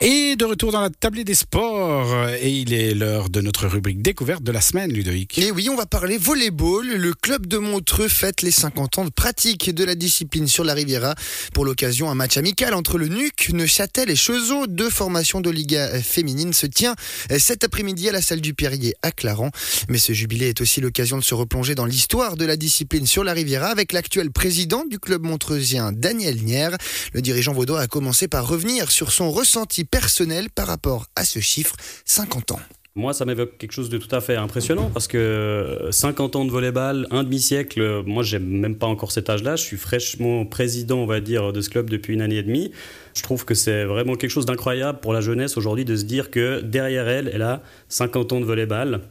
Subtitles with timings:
[0.00, 4.00] Et de retour dans la tablée des sports, et il est l'heure de notre rubrique
[4.00, 5.36] découverte de la semaine, Ludovic.
[5.38, 6.86] Et oui, on va parler volleyball.
[6.86, 10.74] Le club de Montreux fête les 50 ans de pratique de la discipline sur la
[10.74, 11.16] Riviera.
[11.52, 16.00] Pour l'occasion, un match amical entre le NUC, Neuchâtel et Chezeaux, deux formations de Liga
[16.00, 16.94] féminine, se tient
[17.36, 19.50] cet après-midi à la salle du Perrier à Clarence.
[19.88, 23.24] Mais ce jubilé est aussi l'occasion de se replonger dans l'histoire de la discipline sur
[23.24, 26.68] la Riviera avec l'actuel président du club montreusien, Daniel Nier.
[27.14, 31.40] Le dirigeant vaudois a commencé par revenir sur son ressenti personnel par rapport à ce
[31.40, 32.60] chiffre, 50 ans.
[32.98, 36.50] Moi, ça m'évoque quelque chose de tout à fait impressionnant parce que 50 ans de
[36.50, 39.54] volleyball, un demi-siècle, moi, j'ai même pas encore cet âge-là.
[39.54, 42.72] Je suis fraîchement président, on va dire, de ce club depuis une année et demie.
[43.14, 46.32] Je trouve que c'est vraiment quelque chose d'incroyable pour la jeunesse aujourd'hui de se dire
[46.32, 49.02] que derrière elle, elle a 50 ans de volleyball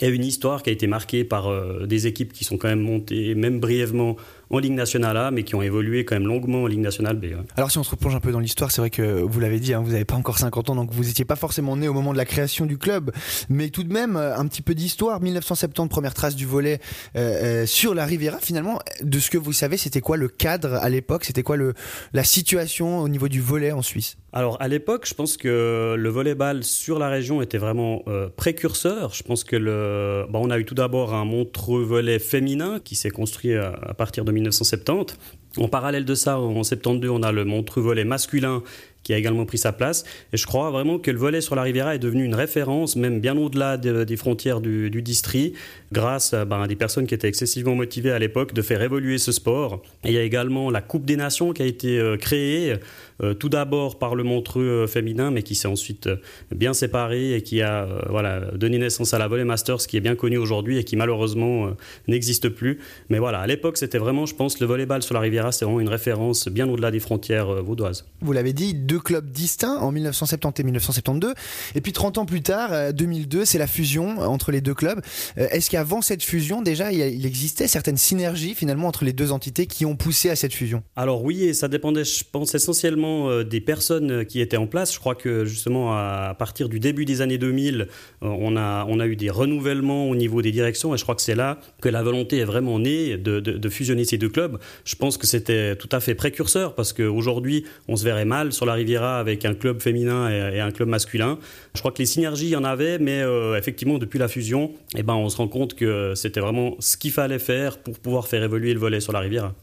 [0.00, 2.80] et une histoire qui a été marquée par euh, des équipes qui sont quand même
[2.80, 4.16] montées, même brièvement,
[4.52, 7.26] en Ligue nationale A, mais qui ont évolué quand même longuement en Ligue nationale B.
[7.56, 9.72] Alors si on se replonge un peu dans l'histoire, c'est vrai que vous l'avez dit,
[9.72, 12.12] hein, vous n'avez pas encore 50 ans, donc vous n'étiez pas forcément né au moment
[12.12, 13.10] de la création du club,
[13.48, 15.20] mais tout de même euh, un petit peu d'histoire.
[15.20, 16.80] 1970, première trace du volet
[17.16, 18.38] euh, sur la Riviera.
[18.40, 21.24] Finalement, de ce que vous savez, c'était quoi le cadre à l'époque?
[21.24, 21.72] C'était quoi le,
[22.12, 24.18] la situation au niveau du volet en Suisse?
[24.34, 28.02] Alors à l'époque, je pense que le volleyball sur la région était vraiment
[28.36, 29.12] précurseur.
[29.12, 33.10] Je pense que le, on a eu tout d'abord un montre volet féminin qui s'est
[33.10, 35.16] construit à, à partir de 1970.
[35.58, 38.62] En parallèle de ça, en 72, on a le Montreux volet masculin
[39.02, 40.04] qui a également pris sa place.
[40.32, 43.20] Et je crois vraiment que le volet sur la Riviera est devenu une référence, même
[43.20, 45.56] bien au-delà des frontières du, district,
[45.92, 49.32] grâce ben, à des personnes qui étaient excessivement motivées à l'époque de faire évoluer ce
[49.32, 49.82] sport.
[50.04, 52.76] Et il y a également la Coupe des Nations qui a été euh, créée,
[53.22, 56.08] euh, tout d'abord par le Montreux euh, féminin, mais qui s'est ensuite
[56.54, 60.14] bien séparé et qui a voilà, donné naissance à la Volley Masters, qui est bien
[60.14, 61.70] connue aujourd'hui et qui malheureusement
[62.08, 62.78] n'existe plus.
[63.08, 65.80] Mais voilà, à l'époque, c'était vraiment, je pense, le volleyball sur la Riviera, c'est vraiment
[65.80, 68.06] une référence bien au-delà des frontières vaudoises.
[68.20, 71.34] Vous l'avez dit, deux clubs distincts en 1970 et 1972.
[71.74, 75.00] Et puis 30 ans plus tard, 2002, euh, c'est la fusion entre les deux clubs.
[75.38, 79.66] Euh, est-ce qu'avant cette fusion, déjà, il existait certaines synergies finalement entre les deux entités
[79.66, 80.82] qui ont poussé à cette fusion?
[80.96, 84.94] Alors oui, et ça dépendait, je pense, essentiellement euh, des personnes qui étaient en place.
[84.94, 87.88] Je crois que justement, à partir du début des années 2000,
[88.20, 91.22] on a, on a eu des renouvellements au niveau des directions et je crois que
[91.22, 94.58] c'est là que la volonté est vraiment née de, de fusionner ces deux clubs.
[94.84, 98.66] Je pense que c'était tout à fait précurseur parce qu'aujourd'hui, on se verrait mal sur
[98.66, 101.38] la Riviera avec un club féminin et, un club masculin.
[101.74, 104.72] Je crois que les synergies, il y en avait, mais euh, effectivement, depuis la fusion,
[104.94, 108.28] eh ben, on se rend compte que c'était vraiment ce qu'il fallait faire pour pouvoir
[108.28, 109.54] faire évoluer le volet sur la Riviera.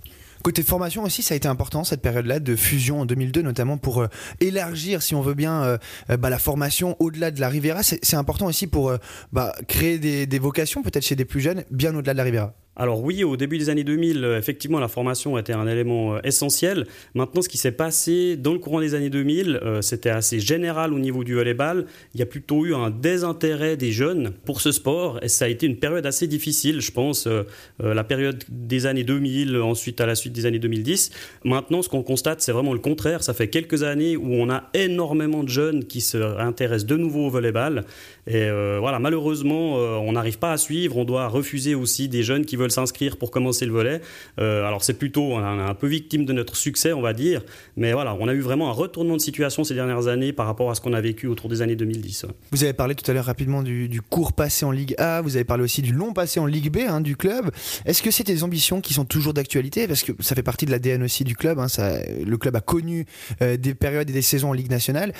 [0.41, 4.01] Côté formation aussi, ça a été important cette période-là de fusion en 2002, notamment pour
[4.01, 4.07] euh,
[4.40, 7.84] élargir, si on veut bien, euh, bah, la formation au-delà de la Riviera.
[7.84, 8.94] C'est important aussi pour
[9.31, 12.53] bah, créer des, des vocations, peut-être chez des plus jeunes, bien au-delà de la Riviera.
[12.79, 16.19] Alors oui, au début des années 2000, euh, effectivement, la formation était un élément euh,
[16.23, 16.88] essentiel.
[17.13, 20.94] Maintenant, ce qui s'est passé dans le courant des années 2000, euh, c'était assez général
[20.94, 21.88] au niveau du volleyball.
[22.13, 25.47] Il y a plutôt eu un désintérêt des jeunes pour ce sport et ça a
[25.50, 27.28] été une période assez difficile, je pense,
[27.79, 31.12] la période des années 2000, ensuite à la suite des années 2010.
[31.44, 33.23] Maintenant, ce qu'on constate, c'est vraiment le contraire.
[33.23, 37.28] Ça fait quelques années où on a énormément de jeunes qui se intéressent de nouveau
[37.28, 37.84] au volleyball.
[38.28, 40.97] Et voilà, malheureusement, on n'arrive pas à suivre.
[40.97, 44.02] On doit refuser aussi des jeunes qui veulent s'inscrire pour commencer le volet.
[44.40, 47.44] Euh, alors c'est plutôt, on est un peu victime de notre succès, on va dire,
[47.78, 50.69] mais voilà, on a eu vraiment un retournement de situation ces dernières années par rapport
[50.72, 52.25] à ce qu'on a vécu autour des années 2010.
[52.52, 55.46] Vous avez parlé tout à l'heure rapidement du, court passé en Ligue A, vous avez
[55.46, 57.52] parlé aussi du long passé en Ligue B hein, du club.
[57.85, 59.88] Est-ce que c'est des ambitions qui sont toujours d'actualité?
[59.88, 61.59] Parce que ça fait partie de l'ADN aussi du club.
[61.59, 63.06] Hein, ça, le club a connu
[63.41, 65.13] euh, des périodes et des saisons en Ligue nationale.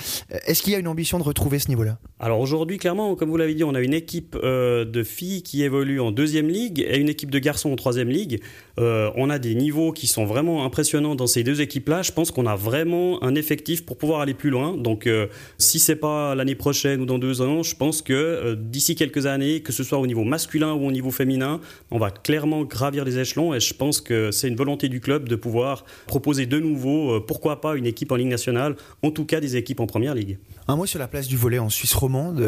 [0.46, 1.98] Est-ce qu'il y a une ambition de retrouver ce niveau-là?
[2.18, 5.62] Alors aujourd'hui, clairement, comme vous l'avez dit, on a une équipe euh, de filles qui
[5.62, 8.40] évolue en deuxième ligue et une équipe de garçons en troisième ligue.
[8.78, 12.02] Euh, on a des niveaux qui sont vraiment impressionnants dans ces deux équipes-là.
[12.02, 14.76] Je pense qu'on a vraiment un effectif pour pouvoir aller plus loin.
[14.76, 15.26] Donc, euh,
[15.58, 19.26] si c'est pas l'année prochaine ou dans deux ans, je pense que euh, d'ici quelques
[19.26, 23.04] années, que ce soit au niveau masculin ou au niveau féminin, on va clairement gravir
[23.04, 23.54] les échelons.
[23.54, 27.60] Et je pense que c'est une volonté du club de pouvoir proposer de nouveau, pourquoi
[27.60, 30.38] pas, une équipe en Ligue nationale, en tout cas des équipes en première ligue.
[30.70, 32.40] Un mot sur la place du volet en Suisse romande,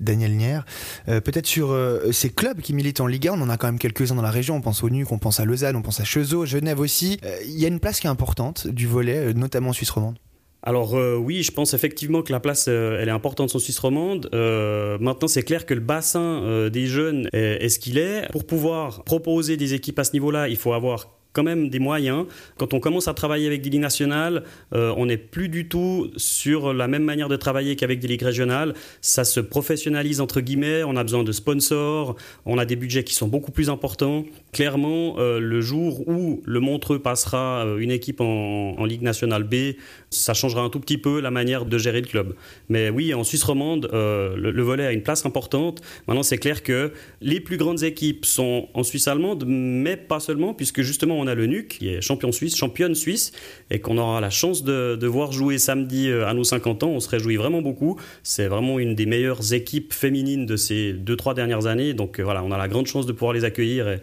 [0.00, 0.60] Daniel Nier.
[1.04, 1.76] Peut-être sur
[2.10, 4.30] ces clubs qui militent en Ligue 1, on en a quand même quelques-uns dans la
[4.30, 4.56] région.
[4.56, 7.18] On pense au NUC, on pense à Lausanne, on pense à Chezeaux, Genève aussi.
[7.22, 9.90] Euh, il y a une place qui est importante du volet, euh, notamment en Suisse
[9.90, 10.16] romande.
[10.62, 14.30] Alors euh, oui, je pense effectivement que la place, elle est importante en Suisse romande.
[14.32, 18.26] maintenant, c'est clair que le bassin des jeunes est, ce qu'il est.
[18.32, 22.24] Pour pouvoir proposer des équipes à ce niveau-là, il faut avoir quand même des moyens.
[22.56, 24.42] Quand on commence à travailler avec des ligues nationales,
[24.74, 28.22] euh, on n'est plus du tout sur la même manière de travailler qu'avec des ligues
[28.22, 28.72] régionales.
[29.02, 32.16] Ça se professionnalise entre guillemets, on a besoin de sponsors,
[32.46, 34.24] on a des budgets qui sont beaucoup plus importants.
[34.52, 39.74] clairement, euh, le jour où le Montreux passera euh, une équipe en, Ligue nationale B,
[40.10, 42.36] ça changera un tout petit peu la manière de gérer le club.
[42.68, 45.82] Mais oui, en Suisse romande, le, volet a une place importante.
[46.06, 50.54] Maintenant, c'est clair que les plus grandes équipes sont en Suisse allemande, mais pas seulement,
[50.54, 53.32] puisque justement, on a le NUC, qui est champion suisse, championne suisse,
[53.70, 56.90] et qu'on aura la chance de, voir jouer samedi à nos 50 ans.
[56.90, 57.98] On se réjouit vraiment beaucoup.
[58.22, 61.94] C'est vraiment une des meilleures équipes féminines de ces deux, trois dernières années.
[61.94, 63.88] Donc voilà, on a la grande chance de pouvoir les accueillir.
[63.88, 64.00] Et,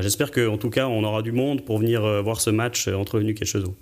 [0.00, 2.94] j'espère qu'en tout cas, on aura du monde pour venir euh, voir ce match euh,
[2.94, 3.74] entre Nuc et Chezo.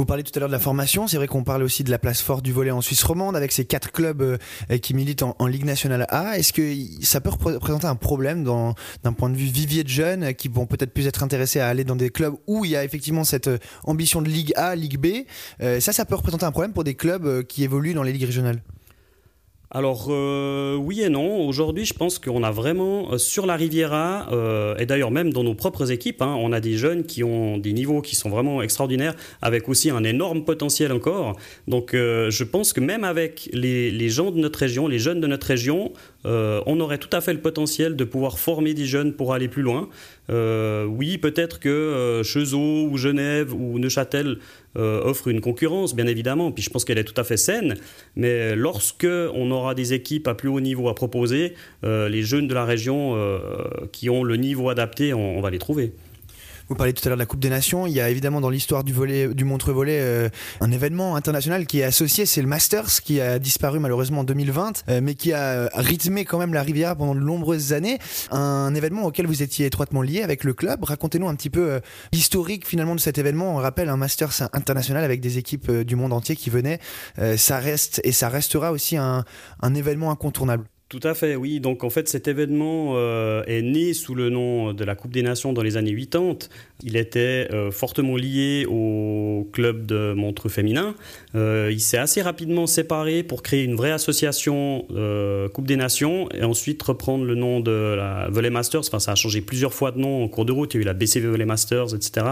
[0.00, 1.98] Vous parlez tout à l'heure de la formation, c'est vrai qu'on parle aussi de la
[1.98, 4.38] place forte du volet en Suisse romande avec ces quatre clubs euh,
[4.78, 6.38] qui militent en, Ligue nationale A.
[6.38, 6.74] Est-ce que
[7.04, 10.94] ça peut représenter un problème d'un point de vue vivier de jeunes qui vont peut-être
[10.94, 13.50] plus être intéressés à aller dans des clubs où il y a effectivement cette
[13.84, 15.26] ambition de Ligue A, Ligue B
[15.80, 18.62] Ça, ça peut représenter un problème pour des clubs qui évoluent dans les ligues régionales?
[19.72, 21.46] Alors euh, oui et non.
[21.46, 25.44] Aujourd'hui, je pense qu'on a vraiment euh, sur la Riviera euh, et d'ailleurs même dans
[25.44, 28.62] nos propres équipes, hein, on a des jeunes qui ont des niveaux qui sont vraiment
[28.62, 31.36] extraordinaires, avec aussi un énorme potentiel encore.
[31.68, 35.26] Donc je pense que même avec les, les, gens de notre région, les jeunes de
[35.28, 35.92] notre région,
[36.24, 39.62] on aurait tout à fait le potentiel de pouvoir former des jeunes pour aller plus
[39.62, 39.88] loin.
[40.28, 44.38] oui, peut-être que Chezeaux ou Genève ou Neuchâtel
[44.76, 47.76] euh, offre une concurrence, bien évidemment, puis je pense qu'elle est tout à fait saine,
[48.14, 52.46] mais lorsque on aura des équipes à plus haut niveau à proposer, euh, les jeunes
[52.46, 53.38] de la région euh,
[53.92, 55.92] qui ont le niveau adapté, on va les trouver.
[56.70, 57.88] Vous parlez tout à l'heure de la Coupe des Nations.
[57.88, 60.28] Il y a évidemment dans l'histoire du volet, du montre volet, euh,
[60.60, 64.84] un événement international qui est associé, c'est le Masters, qui a disparu malheureusement en 2020,
[64.88, 67.98] euh, mais qui a rythmé quand même la Riviera pendant de nombreuses années.
[68.30, 70.84] Un événement auquel vous étiez étroitement lié avec le club.
[70.84, 71.80] Racontez-nous un petit peu euh,
[72.12, 73.56] l'historique finalement de cet événement.
[73.56, 76.78] On rappelle un Masters international avec des équipes du monde entier qui venaient.
[77.36, 79.24] ça reste et ça restera aussi un,
[79.60, 80.66] un événement incontournable.
[80.90, 81.60] Tout à fait, oui.
[81.60, 85.22] Donc en fait, cet événement euh, est né sous le nom de la Coupe des
[85.22, 86.48] Nations dans les années 80.
[86.82, 90.96] Il était euh, fortement lié au club de Montreux féminin.
[91.36, 94.84] Euh, il s'est assez rapidement séparé pour créer une vraie association
[95.54, 98.80] Coupe des Nations et ensuite reprendre le nom de la Volley Masters.
[98.80, 100.74] Enfin, ça a changé plusieurs fois de nom en cours de route.
[100.74, 102.26] Il y a eu la BCV Volley Masters, etc.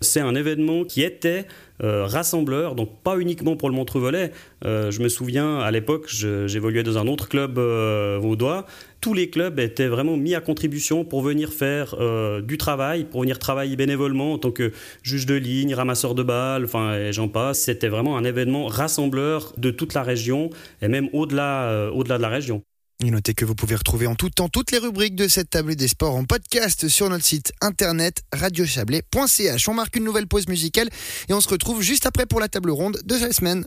[0.00, 1.44] C'est un événement qui était
[1.82, 4.32] euh, rassembleur, donc pas uniquement pour le Montreux-Volet.
[4.64, 8.66] Euh, je me souviens, à l'époque, j'évoluais dans un autre club euh, vaudois.
[9.00, 11.94] Tous les clubs étaient vraiment mis à contribution pour venir faire
[12.42, 14.72] du travail, pour venir travailler bénévolement en tant que
[15.04, 17.60] juge de ligne, ramasseur de balles, enfin, j'en passe.
[17.60, 20.50] C'était vraiment un événement rassembleur de toute la région
[20.82, 22.64] et même au-delà au -delà de la région.
[23.00, 25.86] Notez que vous pouvez retrouver en tout temps toutes les rubriques de cette table des
[25.86, 29.68] sports en podcast sur notre site internet radiochablais.ch.
[29.68, 30.88] On marque une nouvelle pause musicale
[31.28, 33.64] et on se retrouve juste après pour la table ronde de la semaine.